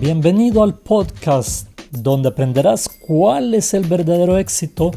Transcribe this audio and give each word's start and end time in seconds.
Bienvenido 0.00 0.62
al 0.62 0.76
podcast 0.76 1.68
donde 1.90 2.28
aprenderás 2.28 2.88
cuál 2.88 3.52
es 3.52 3.74
el 3.74 3.84
verdadero 3.84 4.38
éxito, 4.38 4.92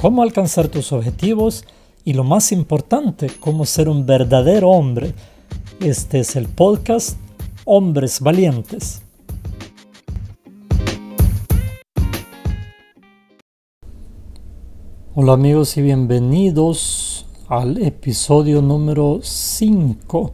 cómo 0.00 0.22
alcanzar 0.22 0.68
tus 0.68 0.92
objetivos 0.92 1.64
y 2.04 2.12
lo 2.12 2.22
más 2.22 2.52
importante, 2.52 3.32
cómo 3.40 3.66
ser 3.66 3.88
un 3.88 4.06
verdadero 4.06 4.70
hombre. 4.70 5.12
Este 5.80 6.20
es 6.20 6.36
el 6.36 6.46
podcast 6.46 7.18
Hombres 7.64 8.20
Valientes. 8.20 9.02
Hola 15.16 15.32
amigos 15.32 15.76
y 15.76 15.82
bienvenidos 15.82 17.26
al 17.48 17.82
episodio 17.82 18.62
número 18.62 19.18
5 19.20 20.32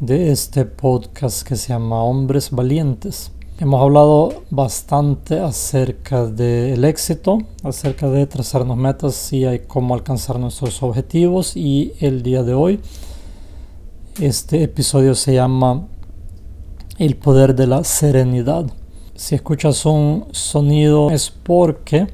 de 0.00 0.32
este 0.32 0.64
podcast 0.64 1.46
que 1.46 1.54
se 1.54 1.68
llama 1.68 2.02
Hombres 2.02 2.50
Valientes. 2.50 3.30
Hemos 3.60 3.80
hablado 3.80 4.42
bastante 4.50 5.38
acerca 5.38 6.26
del 6.26 6.84
éxito, 6.84 7.38
acerca 7.62 8.08
de 8.10 8.26
trazarnos 8.26 8.76
metas 8.76 9.32
y 9.32 9.44
cómo 9.68 9.94
alcanzar 9.94 10.38
nuestros 10.40 10.82
objetivos 10.82 11.56
y 11.56 11.92
el 12.00 12.22
día 12.22 12.42
de 12.42 12.54
hoy 12.54 12.80
este 14.20 14.64
episodio 14.64 15.14
se 15.14 15.34
llama 15.34 15.86
El 16.98 17.16
poder 17.16 17.54
de 17.54 17.68
la 17.68 17.84
serenidad. 17.84 18.66
Si 19.14 19.36
escuchas 19.36 19.86
un 19.86 20.26
sonido 20.32 21.10
es 21.10 21.30
porque 21.30 22.08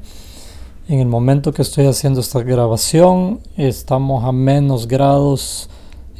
en 0.87 0.99
el 0.99 1.07
momento 1.07 1.51
que 1.51 1.63
estoy 1.63 1.87
haciendo 1.87 2.19
esta 2.19 2.43
grabación 2.43 3.39
estamos 3.57 4.23
a 4.23 4.31
menos 4.31 4.87
grados 4.87 5.67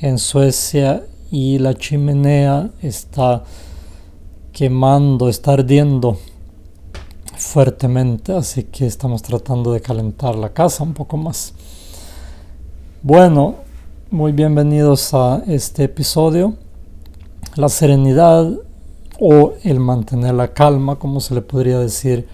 en 0.02 0.18
Suecia 0.18 1.04
y 1.32 1.58
la 1.60 1.74
chimenea 1.74 2.70
está 2.82 3.44
quemando, 4.52 5.30
está 5.30 5.54
ardiendo 5.54 6.18
fuertemente, 7.38 8.34
así 8.34 8.64
que 8.64 8.86
estamos 8.86 9.22
tratando 9.22 9.72
de 9.72 9.80
calentar 9.80 10.36
la 10.36 10.52
casa 10.52 10.84
un 10.84 10.94
poco 10.94 11.16
más. 11.16 11.54
Bueno, 13.02 13.56
muy 14.12 14.34
bienvenidos 14.34 15.14
a 15.14 15.42
este 15.48 15.86
episodio. 15.86 16.56
La 17.56 17.70
serenidad 17.70 18.52
o 19.18 19.54
el 19.64 19.80
mantener 19.80 20.34
la 20.34 20.54
calma, 20.54 20.98
como 20.98 21.22
se 21.22 21.34
le 21.34 21.42
podría 21.42 21.80
decir 21.80 22.28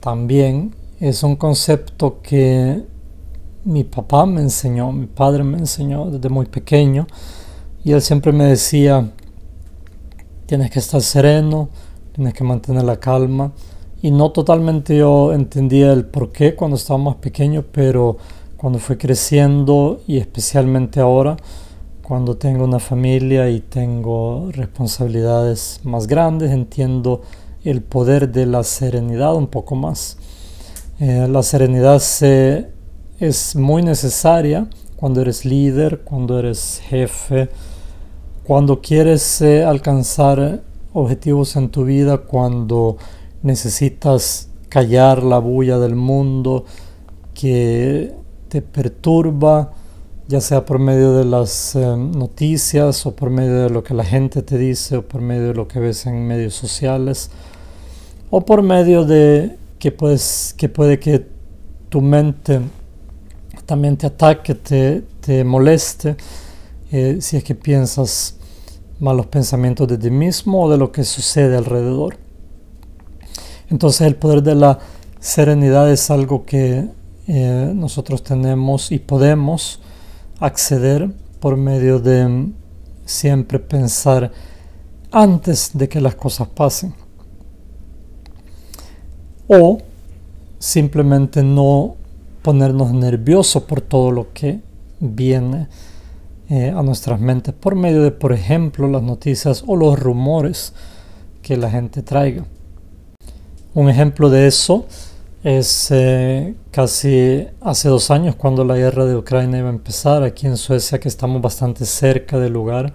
también, 0.00 0.74
es 0.98 1.22
un 1.22 1.36
concepto 1.36 2.20
que 2.22 2.82
mi 3.64 3.84
papá 3.84 4.26
me 4.26 4.40
enseñó, 4.40 4.90
mi 4.90 5.06
padre 5.06 5.44
me 5.44 5.58
enseñó 5.58 6.10
desde 6.10 6.28
muy 6.28 6.46
pequeño 6.46 7.06
y 7.86 7.92
él 7.92 8.02
siempre 8.02 8.32
me 8.32 8.46
decía, 8.46 9.12
tienes 10.46 10.72
que 10.72 10.80
estar 10.80 11.00
sereno, 11.00 11.68
tienes 12.10 12.34
que 12.34 12.42
mantener 12.42 12.82
la 12.82 12.98
calma. 12.98 13.52
Y 14.02 14.10
no 14.10 14.32
totalmente 14.32 14.96
yo 14.96 15.32
entendía 15.32 15.92
el 15.92 16.04
por 16.04 16.32
qué 16.32 16.56
cuando 16.56 16.76
estaba 16.76 16.98
más 16.98 17.14
pequeño, 17.14 17.64
pero 17.70 18.16
cuando 18.56 18.80
fui 18.80 18.96
creciendo 18.96 20.00
y 20.08 20.16
especialmente 20.16 20.98
ahora, 20.98 21.36
cuando 22.02 22.36
tengo 22.36 22.64
una 22.64 22.80
familia 22.80 23.48
y 23.50 23.60
tengo 23.60 24.50
responsabilidades 24.50 25.78
más 25.84 26.08
grandes, 26.08 26.50
entiendo 26.50 27.22
el 27.62 27.82
poder 27.82 28.32
de 28.32 28.46
la 28.46 28.64
serenidad 28.64 29.36
un 29.36 29.46
poco 29.46 29.76
más. 29.76 30.18
Eh, 30.98 31.28
la 31.30 31.44
serenidad 31.44 32.00
se, 32.00 32.68
es 33.20 33.54
muy 33.54 33.84
necesaria 33.84 34.66
cuando 34.96 35.20
eres 35.20 35.44
líder, 35.44 36.00
cuando 36.00 36.38
eres 36.38 36.80
jefe, 36.88 37.48
cuando 38.44 38.80
quieres 38.80 39.40
eh, 39.42 39.64
alcanzar 39.64 40.62
objetivos 40.92 41.56
en 41.56 41.68
tu 41.68 41.84
vida, 41.84 42.18
cuando 42.18 42.96
necesitas 43.42 44.48
callar 44.68 45.22
la 45.22 45.38
bulla 45.38 45.78
del 45.78 45.94
mundo 45.94 46.64
que 47.34 48.14
te 48.48 48.62
perturba, 48.62 49.72
ya 50.28 50.40
sea 50.40 50.64
por 50.64 50.78
medio 50.78 51.12
de 51.12 51.24
las 51.24 51.76
eh, 51.76 51.96
noticias 51.96 53.04
o 53.06 53.14
por 53.14 53.30
medio 53.30 53.64
de 53.64 53.70
lo 53.70 53.84
que 53.84 53.94
la 53.94 54.04
gente 54.04 54.42
te 54.42 54.58
dice 54.58 54.96
o 54.96 55.02
por 55.02 55.20
medio 55.20 55.48
de 55.48 55.54
lo 55.54 55.68
que 55.68 55.78
ves 55.78 56.06
en 56.06 56.26
medios 56.26 56.54
sociales 56.54 57.30
o 58.30 58.40
por 58.40 58.62
medio 58.62 59.04
de 59.04 59.56
que, 59.78 59.92
puedes, 59.92 60.54
que 60.56 60.68
puede 60.68 60.98
que 60.98 61.26
tu 61.88 62.00
mente 62.00 62.60
también 63.66 63.96
te 63.96 64.06
ataque, 64.06 64.54
te, 64.54 65.02
te 65.20 65.44
moleste, 65.44 66.16
eh, 66.92 67.18
si 67.20 67.36
es 67.36 67.44
que 67.44 67.54
piensas 67.54 68.36
malos 69.00 69.26
pensamientos 69.26 69.88
de 69.88 69.98
ti 69.98 70.10
mismo 70.10 70.64
o 70.64 70.70
de 70.70 70.78
lo 70.78 70.92
que 70.92 71.04
sucede 71.04 71.56
alrededor. 71.56 72.16
Entonces 73.68 74.06
el 74.06 74.14
poder 74.14 74.42
de 74.42 74.54
la 74.54 74.78
serenidad 75.18 75.90
es 75.90 76.10
algo 76.10 76.44
que 76.44 76.88
eh, 77.26 77.72
nosotros 77.74 78.22
tenemos 78.22 78.92
y 78.92 79.00
podemos 79.00 79.80
acceder 80.38 81.10
por 81.40 81.56
medio 81.56 81.98
de 81.98 82.52
siempre 83.04 83.58
pensar 83.58 84.30
antes 85.10 85.70
de 85.74 85.88
que 85.88 86.00
las 86.00 86.14
cosas 86.14 86.48
pasen. 86.48 86.94
O 89.48 89.78
simplemente 90.58 91.42
no 91.42 91.96
ponernos 92.46 92.92
nerviosos 92.92 93.64
por 93.64 93.80
todo 93.80 94.12
lo 94.12 94.32
que 94.32 94.60
viene 95.00 95.66
eh, 96.48 96.70
a 96.70 96.80
nuestras 96.84 97.18
mentes 97.18 97.52
por 97.52 97.74
medio 97.74 98.04
de, 98.04 98.12
por 98.12 98.32
ejemplo, 98.32 98.86
las 98.86 99.02
noticias 99.02 99.64
o 99.66 99.74
los 99.74 99.98
rumores 99.98 100.72
que 101.42 101.56
la 101.56 101.68
gente 101.68 102.02
traiga. 102.02 102.44
Un 103.74 103.90
ejemplo 103.90 104.30
de 104.30 104.46
eso 104.46 104.86
es 105.42 105.88
eh, 105.90 106.54
casi 106.70 107.48
hace 107.62 107.88
dos 107.88 108.12
años 108.12 108.36
cuando 108.36 108.64
la 108.64 108.76
guerra 108.76 109.06
de 109.06 109.16
Ucrania 109.16 109.58
iba 109.58 109.68
a 109.68 109.72
empezar 109.72 110.22
aquí 110.22 110.46
en 110.46 110.56
Suecia, 110.56 111.00
que 111.00 111.08
estamos 111.08 111.42
bastante 111.42 111.84
cerca 111.84 112.38
del 112.38 112.52
lugar. 112.52 112.92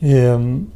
Em, 0.00 0.66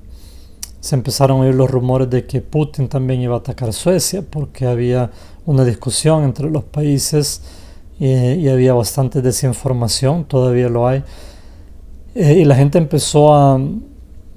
se 0.78 0.94
empezaron 0.94 1.38
a 1.38 1.40
oír 1.40 1.56
los 1.56 1.68
rumores 1.68 2.08
de 2.08 2.24
que 2.24 2.40
Putin 2.40 2.86
también 2.86 3.20
iba 3.20 3.34
a 3.34 3.38
atacar 3.38 3.72
Suecia 3.72 4.22
porque 4.22 4.64
había 4.64 5.10
una 5.44 5.64
discusión 5.64 6.22
entre 6.22 6.48
los 6.48 6.62
países 6.62 7.42
eh, 8.00 8.38
y 8.40 8.48
había 8.48 8.74
bastante 8.74 9.22
desinformación, 9.22 10.24
todavía 10.24 10.68
lo 10.68 10.86
hay 10.86 11.02
eh, 12.14 12.38
y 12.40 12.44
la 12.46 12.56
gente 12.56 12.78
empezó 12.78 13.34
a, 13.34 13.60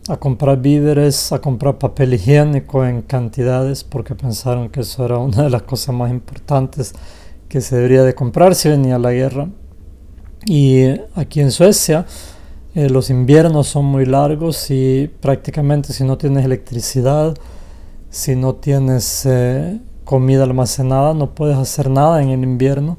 a, 0.09 0.17
comprar 0.17 0.61
víveres, 0.61 1.31
a 1.31 1.39
comprar 1.39 1.77
papel 1.77 2.13
higiénico 2.13 2.85
en 2.85 3.01
cantidades 3.01 3.85
porque 3.85 4.15
pensaron 4.15 4.67
que 4.67 4.81
eso 4.81 5.05
era 5.05 5.17
una 5.17 5.43
de 5.43 5.49
las 5.49 5.61
cosas 5.61 5.95
más 5.95 6.11
importantes 6.11 6.93
que 7.47 7.61
se 7.61 7.77
debería 7.77 8.03
de 8.03 8.13
comprar 8.13 8.53
si 8.53 8.67
venía 8.67 8.99
la 8.99 9.11
guerra. 9.13 9.47
Y 10.45 10.87
aquí 11.15 11.39
en 11.39 11.51
Suecia 11.51 12.05
eh, 12.75 12.89
los 12.89 13.09
inviernos 13.09 13.67
son 13.67 13.85
muy 13.85 14.05
largos 14.05 14.69
y 14.71 15.09
prácticamente 15.21 15.93
si 15.93 16.03
no 16.03 16.17
tienes 16.17 16.43
electricidad, 16.43 17.35
si 18.09 18.35
no 18.35 18.55
tienes 18.55 19.25
eh, 19.25 19.79
comida 20.03 20.43
almacenada, 20.43 21.13
no 21.13 21.33
puedes 21.33 21.57
hacer 21.57 21.89
nada 21.89 22.21
en 22.21 22.29
el 22.29 22.43
invierno 22.43 22.97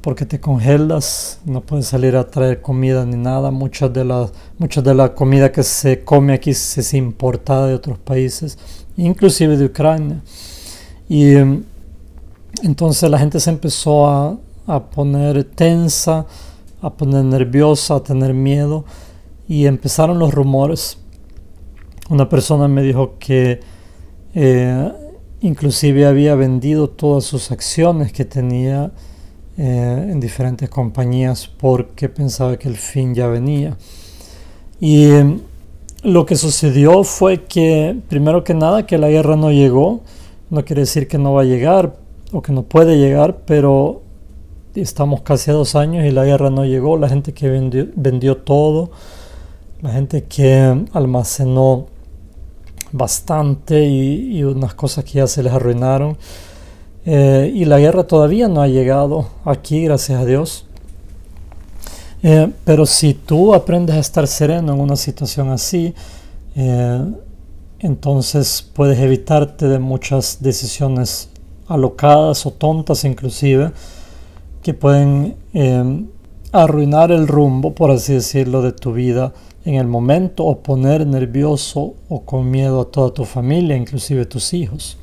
porque 0.00 0.24
te 0.24 0.40
congelas, 0.40 1.40
no 1.44 1.60
puedes 1.60 1.86
salir 1.86 2.16
a 2.16 2.26
traer 2.26 2.62
comida 2.62 3.04
ni 3.04 3.16
nada. 3.16 3.50
Mucha 3.50 3.88
de 3.88 4.04
la, 4.04 4.28
mucha 4.58 4.80
de 4.82 4.94
la 4.94 5.14
comida 5.14 5.52
que 5.52 5.62
se 5.62 6.04
come 6.04 6.32
aquí 6.32 6.54
se 6.54 6.96
importada 6.96 7.66
de 7.66 7.74
otros 7.74 7.98
países, 7.98 8.58
inclusive 8.96 9.56
de 9.56 9.66
Ucrania. 9.66 10.22
Y 11.08 11.34
em, 11.34 11.64
entonces 12.62 13.10
la 13.10 13.18
gente 13.18 13.40
se 13.40 13.50
empezó 13.50 14.06
a, 14.06 14.38
a 14.66 14.80
poner 14.90 15.44
tensa, 15.44 16.26
a 16.80 16.90
poner 16.90 17.24
nerviosa, 17.24 17.96
a 17.96 18.02
tener 18.02 18.32
miedo 18.32 18.84
y 19.48 19.66
empezaron 19.66 20.18
los 20.18 20.32
rumores. 20.32 20.98
Una 22.08 22.28
persona 22.28 22.68
me 22.68 22.82
dijo 22.82 23.16
que 23.18 23.60
eh, 24.34 24.92
inclusive 25.40 26.06
había 26.06 26.34
vendido 26.34 26.88
todas 26.88 27.24
sus 27.24 27.50
acciones 27.50 28.12
que 28.12 28.24
tenía 28.24 28.92
eh, 29.56 30.08
en 30.10 30.20
diferentes 30.20 30.68
compañías 30.68 31.46
porque 31.46 32.08
pensaba 32.08 32.56
que 32.56 32.68
el 32.68 32.76
fin 32.76 33.14
ya 33.14 33.26
venía. 33.26 33.76
Y 34.80 35.10
em, 35.10 35.40
lo 36.02 36.24
que 36.24 36.36
sucedió 36.36 37.04
fue 37.04 37.44
que, 37.44 37.96
primero 38.08 38.44
que 38.44 38.54
nada, 38.54 38.86
que 38.86 38.98
la 38.98 39.08
guerra 39.08 39.36
no 39.36 39.50
llegó. 39.50 40.00
No 40.48 40.64
quiere 40.64 40.82
decir 40.82 41.08
que 41.08 41.18
no 41.18 41.34
va 41.34 41.42
a 41.42 41.44
llegar 41.44 41.96
o 42.32 42.42
que 42.42 42.52
no 42.52 42.62
puede 42.62 42.96
llegar, 42.96 43.40
pero 43.46 44.02
estamos 44.74 45.20
casi 45.22 45.50
a 45.50 45.54
dos 45.54 45.74
años 45.74 46.04
y 46.06 46.10
la 46.10 46.24
guerra 46.24 46.50
no 46.50 46.64
llegó. 46.64 46.96
La 46.96 47.08
gente 47.08 47.34
que 47.34 47.48
vendió, 47.48 47.86
vendió 47.94 48.38
todo, 48.38 48.90
la 49.82 49.90
gente 49.90 50.24
que 50.24 50.86
almacenó 50.92 51.86
bastante 52.92 53.86
y, 53.86 54.42
unas 54.42 54.74
cosas 54.74 55.04
que 55.04 55.12
ya 55.12 55.26
se 55.26 55.42
les 55.42 55.52
arruinaron. 55.52 56.16
Eh, 57.06 57.50
y 57.54 57.64
la 57.64 57.78
guerra 57.78 58.04
todavía 58.04 58.48
no 58.48 58.60
ha 58.60 58.68
llegado 58.68 59.28
aquí, 59.44 59.84
gracias 59.84 60.20
a 60.20 60.24
Dios. 60.24 60.66
Eh, 62.22 62.52
pero 62.64 62.84
si 62.84 63.14
tú 63.14 63.54
aprendes 63.54 63.96
a 63.96 64.00
estar 64.00 64.26
sereno 64.26 64.74
en 64.74 64.80
una 64.80 64.96
situación 64.96 65.50
así, 65.50 65.94
eh, 66.54 67.04
entonces 67.78 68.68
puedes 68.74 68.98
evitarte 68.98 69.66
de 69.66 69.78
muchas 69.78 70.38
decisiones 70.40 71.30
alocadas 71.66 72.44
o 72.44 72.50
tontas 72.50 73.04
inclusive 73.04 73.72
que 74.62 74.74
pueden 74.74 75.36
arruinar 76.52 77.12
el 77.12 77.28
rumbo, 77.28 77.74
por 77.74 77.90
así 77.90 78.14
decirlo, 78.14 78.62
de 78.62 78.72
tu 78.72 78.92
vida 78.92 79.32
en 79.64 79.74
el 79.74 79.86
momento 79.86 80.44
o 80.44 80.58
poner 80.58 81.06
nervioso 81.06 81.94
o 82.08 82.22
con 82.22 82.50
miedo 82.50 82.80
a 82.80 82.90
toda 82.90 83.12
tu 83.12 83.24
familia, 83.24 83.76
inclusive 83.76 84.24
tus 84.26 84.52
hijos. 84.54 84.96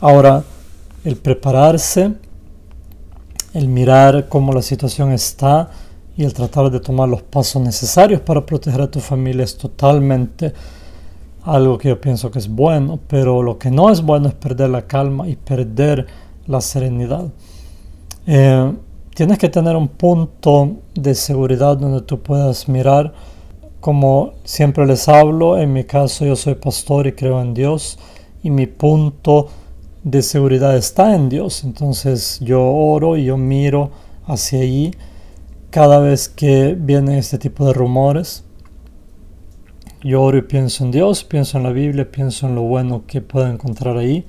Ahora, 0.00 0.44
el 1.04 1.16
prepararse, 1.16 2.14
el 3.54 3.68
mirar 3.68 4.28
cómo 4.28 4.52
la 4.52 4.62
situación 4.62 5.12
está 5.12 5.70
y 6.16 6.24
el 6.24 6.32
tratar 6.32 6.70
de 6.70 6.80
tomar 6.80 7.08
los 7.08 7.22
pasos 7.22 7.62
necesarios 7.62 8.20
para 8.20 8.44
proteger 8.44 8.80
a 8.80 8.90
tu 8.90 9.00
familia 9.00 9.44
es 9.44 9.56
totalmente 9.56 10.52
algo 11.44 11.78
que 11.78 11.88
yo 11.88 12.00
pienso 12.00 12.30
que 12.30 12.38
es 12.38 12.48
bueno, 12.48 12.98
pero 13.06 13.42
lo 13.42 13.58
que 13.58 13.70
no 13.70 13.90
es 13.90 14.02
bueno 14.02 14.28
es 14.28 14.34
perder 14.34 14.70
la 14.70 14.86
calma 14.86 15.28
y 15.28 15.36
perder 15.36 16.06
la 16.46 16.60
serenidad. 16.60 17.28
Eh, 18.26 18.72
tienes 19.16 19.38
que 19.38 19.48
tener 19.48 19.74
un 19.74 19.88
punto 19.88 20.76
de 20.94 21.14
seguridad 21.14 21.78
donde 21.78 22.02
tú 22.02 22.20
puedas 22.20 22.68
mirar, 22.68 23.14
como 23.80 24.34
siempre 24.44 24.84
les 24.86 25.08
hablo, 25.08 25.58
en 25.58 25.72
mi 25.72 25.84
caso 25.84 26.26
yo 26.26 26.36
soy 26.36 26.56
pastor 26.56 27.06
y 27.06 27.12
creo 27.12 27.40
en 27.40 27.54
Dios, 27.54 27.98
y 28.42 28.50
mi 28.50 28.66
punto 28.66 29.48
de 30.04 30.20
seguridad 30.20 30.76
está 30.76 31.14
en 31.14 31.30
Dios, 31.30 31.64
entonces 31.64 32.38
yo 32.42 32.62
oro 32.62 33.16
y 33.16 33.24
yo 33.24 33.38
miro 33.38 33.90
hacia 34.26 34.60
allí 34.60 34.92
cada 35.70 35.98
vez 35.98 36.28
que 36.28 36.76
vienen 36.78 37.16
este 37.16 37.38
tipo 37.38 37.66
de 37.66 37.72
rumores 37.72 38.44
yo 40.04 40.22
oro 40.22 40.38
y 40.38 40.42
pienso 40.42 40.84
en 40.84 40.90
Dios, 40.90 41.24
pienso 41.24 41.56
en 41.56 41.64
la 41.64 41.72
Biblia, 41.72 42.08
pienso 42.08 42.46
en 42.46 42.54
lo 42.54 42.62
bueno 42.62 43.04
que 43.06 43.20
puedo 43.22 43.48
encontrar 43.48 43.96
ahí. 43.96 44.24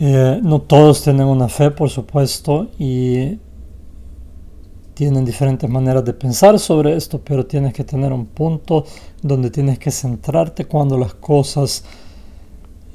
Eh, 0.00 0.40
no 0.42 0.62
todos 0.62 1.02
tienen 1.04 1.26
una 1.26 1.48
fe, 1.48 1.70
por 1.70 1.90
supuesto, 1.90 2.68
y 2.78 3.38
tienen 5.00 5.24
diferentes 5.24 5.70
maneras 5.70 6.04
de 6.04 6.12
pensar 6.12 6.58
sobre 6.58 6.94
esto, 6.94 7.22
pero 7.24 7.46
tienes 7.46 7.72
que 7.72 7.84
tener 7.84 8.12
un 8.12 8.26
punto 8.26 8.84
donde 9.22 9.48
tienes 9.48 9.78
que 9.78 9.90
centrarte 9.90 10.66
cuando 10.66 10.98
las 10.98 11.14
cosas 11.14 11.84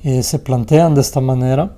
eh, 0.03 0.21
se 0.21 0.37
plantean 0.37 0.93
de 0.93 1.01
esta 1.01 1.19
manera 1.19 1.75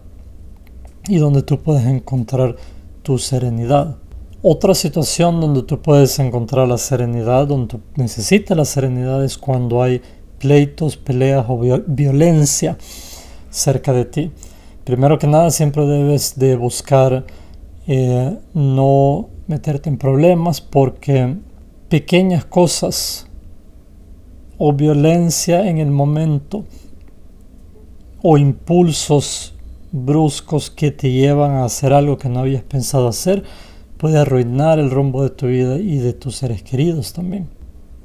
y 1.07 1.15
donde 1.15 1.43
tú 1.43 1.61
puedes 1.61 1.85
encontrar 1.85 2.57
tu 3.03 3.17
serenidad. 3.17 3.95
Otra 4.41 4.75
situación 4.75 5.39
donde 5.39 5.63
tú 5.63 5.81
puedes 5.81 6.19
encontrar 6.19 6.67
la 6.67 6.77
serenidad, 6.77 7.47
donde 7.47 7.79
necesitas 7.95 8.57
la 8.57 8.65
serenidad 8.65 9.23
es 9.23 9.37
cuando 9.37 9.81
hay 9.81 10.01
pleitos, 10.39 10.97
peleas 10.97 11.45
o 11.47 11.57
violencia 11.87 12.77
cerca 13.49 13.93
de 13.93 14.03
ti. 14.03 14.31
Primero 14.83 15.17
que 15.19 15.27
nada 15.27 15.51
siempre 15.51 15.85
debes 15.85 16.37
de 16.37 16.57
buscar 16.57 17.25
eh, 17.87 18.37
no 18.53 19.29
meterte 19.47 19.89
en 19.89 19.97
problemas 19.97 20.61
porque 20.61 21.37
pequeñas 21.89 22.45
cosas 22.45 23.27
o 24.57 24.73
violencia 24.73 25.67
en 25.69 25.77
el 25.77 25.89
momento 25.89 26.65
o 28.21 28.37
impulsos 28.37 29.53
bruscos 29.91 30.69
que 30.69 30.91
te 30.91 31.11
llevan 31.11 31.51
a 31.51 31.65
hacer 31.65 31.93
algo 31.93 32.17
que 32.17 32.29
no 32.29 32.39
habías 32.39 32.63
pensado 32.63 33.07
hacer 33.07 33.43
puede 33.97 34.17
arruinar 34.17 34.79
el 34.79 34.91
rumbo 34.91 35.23
de 35.23 35.29
tu 35.29 35.47
vida 35.47 35.77
y 35.77 35.97
de 35.97 36.13
tus 36.13 36.35
seres 36.35 36.61
queridos 36.61 37.13
también. 37.13 37.47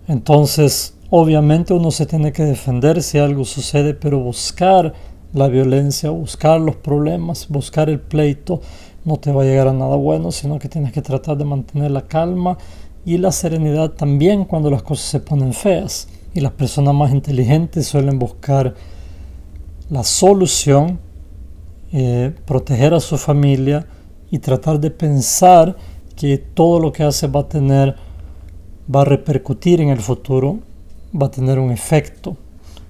Entonces, 0.09 0.95
obviamente 1.11 1.75
uno 1.75 1.91
se 1.91 2.07
tiene 2.07 2.33
que 2.33 2.45
defender 2.45 3.03
si 3.03 3.19
algo 3.19 3.45
sucede, 3.45 3.95
pero 3.95 4.19
buscar 4.19 4.95
la 5.33 5.49
violencia, 5.49 6.11
buscar 6.11 6.61
los 6.61 6.77
problemas, 6.77 7.49
buscar 7.49 7.89
el 7.89 8.01
pleito, 8.01 8.61
no 9.05 9.17
te 9.17 9.33
va 9.33 9.43
a 9.43 9.45
llegar 9.45 9.69
a 9.69 9.73
nada 9.73 9.97
bueno, 9.97 10.31
sino 10.31 10.59
que 10.59 10.69
tienes 10.69 10.93
que 10.93 11.03
tratar 11.03 11.37
de 11.37 11.45
mantener 11.45 11.91
la 11.91 12.03
calma 12.03 12.59
y 13.05 13.19
la 13.19 13.33
serenidad 13.33 13.91
también 13.91 14.45
cuando 14.45 14.71
las 14.71 14.83
cosas 14.83 15.07
se 15.07 15.21
ponen 15.21 15.53
feas. 15.53 16.09
Y 16.35 16.41
las 16.41 16.53
personas 16.53 16.95
más 16.95 17.13
inteligentes 17.13 17.87
suelen 17.87 18.19
buscar 18.19 18.75
la 19.91 20.03
solución, 20.05 20.99
eh, 21.93 22.35
proteger 22.47 22.95
a 22.95 23.01
su 23.01 23.19
familia, 23.19 23.87
y 24.33 24.39
tratar 24.39 24.81
de 24.81 24.91
pensar 24.91 25.77
que 26.17 26.39
todo 26.39 26.81
lo 26.81 26.91
que 26.91 27.03
hace 27.03 27.27
va 27.27 27.41
a 27.41 27.49
tener, 27.49 27.95
va 28.93 29.03
a 29.03 29.05
repercutir 29.05 29.83
en 29.83 29.91
el 29.91 30.01
futuro, 30.01 30.59
va 31.15 31.27
a 31.27 31.31
tener 31.31 31.59
un 31.59 31.71
efecto. 31.71 32.39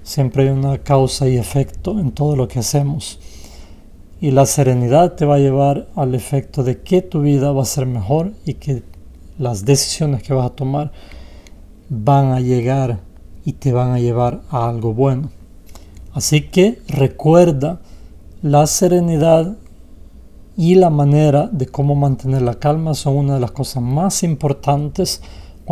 Siempre 0.02 0.44
hay 0.44 0.50
una 0.50 0.78
causa 0.78 1.28
y 1.28 1.36
efecto 1.36 1.98
en 1.98 2.12
todo 2.12 2.36
lo 2.36 2.48
que 2.48 2.58
hacemos. 2.58 3.20
Y 4.20 4.30
la 4.30 4.46
serenidad 4.46 5.14
te 5.14 5.24
va 5.24 5.36
a 5.36 5.40
llevar 5.40 5.88
al 5.96 6.14
efecto 6.14 6.62
de 6.62 6.80
que 6.80 7.02
tu 7.02 7.22
vida 7.22 7.52
va 7.52 7.62
a 7.62 7.66
ser 7.66 7.86
mejor 7.86 8.32
y 8.44 8.54
que 8.54 8.82
las 9.38 9.64
decisiones 9.64 10.22
que 10.22 10.34
vas 10.34 10.46
a 10.46 10.54
tomar 10.54 10.92
van 11.88 12.32
a 12.32 12.40
llegar 12.40 13.00
y 13.44 13.54
te 13.54 13.72
van 13.72 13.92
a 13.92 13.98
llevar 13.98 14.42
a 14.50 14.68
algo 14.68 14.94
bueno. 14.94 15.30
Así 16.14 16.42
que 16.48 16.80
recuerda, 16.88 17.80
la 18.42 18.66
serenidad 18.66 19.56
y 20.56 20.74
la 20.74 20.90
manera 20.90 21.48
de 21.50 21.66
cómo 21.66 21.94
mantener 21.94 22.42
la 22.42 22.54
calma 22.54 22.94
son 22.94 23.16
una 23.16 23.34
de 23.34 23.40
las 23.40 23.52
cosas 23.52 23.82
más 23.82 24.22
importantes 24.22 25.22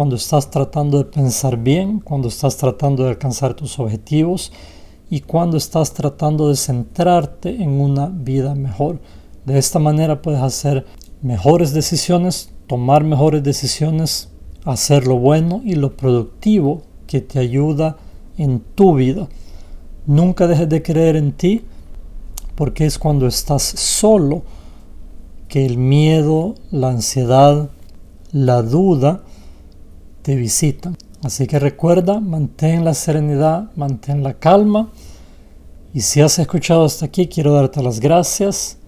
cuando 0.01 0.17
estás 0.17 0.51
tratando 0.51 0.97
de 0.97 1.05
pensar 1.05 1.59
bien, 1.59 2.01
cuando 2.01 2.29
estás 2.29 2.57
tratando 2.57 3.05
de 3.05 3.11
alcanzar 3.11 3.53
tus 3.53 3.79
objetivos 3.79 4.51
y 5.11 5.21
cuando 5.21 5.59
estás 5.59 5.93
tratando 5.93 6.49
de 6.49 6.57
centrarte 6.57 7.63
en 7.63 7.69
una 7.79 8.07
vida 8.07 8.55
mejor. 8.55 8.99
De 9.45 9.59
esta 9.59 9.79
manera 9.79 10.23
puedes 10.23 10.41
hacer 10.41 10.87
mejores 11.21 11.75
decisiones, 11.75 12.49
tomar 12.67 13.05
mejores 13.05 13.43
decisiones, 13.43 14.31
hacer 14.65 15.07
lo 15.07 15.19
bueno 15.19 15.61
y 15.67 15.75
lo 15.75 15.95
productivo 15.99 16.81
que 17.07 17.21
te 17.21 17.39
ayuda 17.39 17.99
en 18.39 18.61
tu 18.75 18.95
vida. 18.95 19.29
Nunca 20.07 20.47
dejes 20.47 20.71
de 20.71 20.83
creer 20.83 21.17
en 21.17 21.33
ti 21.33 21.61
porque 22.55 22.87
es 22.87 22.99
cuando 22.99 23.27
estás 23.27 23.65
solo 23.65 24.45
que 25.47 25.67
el 25.67 25.77
miedo, 25.77 26.55
la 26.71 26.89
ansiedad, 26.89 27.69
la 28.33 28.63
duda 28.63 29.25
te 30.23 30.37
visitan. 30.37 30.97
Así 31.23 31.47
que 31.47 31.59
recuerda, 31.59 32.19
mantén 32.21 32.85
la 32.85 32.95
serenidad, 32.95 33.71
mantén 33.77 34.23
la 34.23 34.35
calma. 34.35 34.91
Y 35.93 36.01
si 36.01 36.21
has 36.21 36.39
escuchado 36.39 36.85
hasta 36.85 37.07
aquí, 37.07 37.27
quiero 37.27 37.53
darte 37.53 37.83
las 37.83 38.01
gracias. 38.01 38.79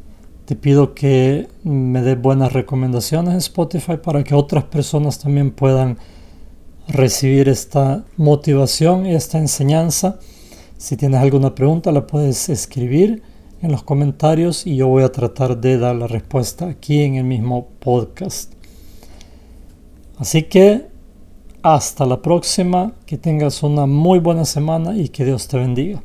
Te 0.45 0.57
pido 0.57 0.95
que 0.95 1.49
me 1.62 2.01
des 2.03 2.21
buenas 2.21 2.53
recomendaciones 2.53 3.33
en 3.33 3.39
Spotify 3.39 3.97
para 3.97 4.25
que 4.25 4.35
otras 4.35 4.65
personas 4.65 5.19
también 5.19 5.51
puedan 5.51 5.99
recibir 6.89 7.49
esta 7.49 8.05
motivación 8.17 9.07
y 9.07 9.15
esta 9.15 9.39
enseñanza. 9.39 10.19
Si 10.79 10.97
tienes 10.97 11.21
alguna 11.21 11.55
pregunta, 11.55 11.93
la 11.93 12.07
puedes 12.07 12.49
escribir 12.49 13.23
en 13.62 13.71
los 13.71 13.83
comentarios 13.83 14.67
y 14.67 14.77
yo 14.77 14.89
voy 14.89 15.05
a 15.05 15.12
tratar 15.12 15.61
de 15.61 15.79
dar 15.79 15.95
la 15.95 16.07
respuesta 16.07 16.67
aquí 16.67 17.03
en 17.03 17.15
el 17.15 17.25
mismo 17.25 17.69
podcast. 17.79 18.53
Así 20.19 20.45
que 20.45 20.92
hasta 21.62 22.07
la 22.07 22.21
próxima, 22.21 22.92
que 23.07 23.16
tengas 23.16 23.62
una 23.62 23.87
muy 23.87 24.19
buena 24.19 24.45
semana 24.45 24.97
y 24.97 25.09
que 25.09 25.25
Dios 25.25 25.49
te 25.49 25.59
bendiga. 25.59 26.02